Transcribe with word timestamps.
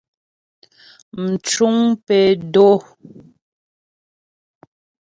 Mcuŋ 1.23 1.75
pé 2.05 2.19
dó. 2.53 2.69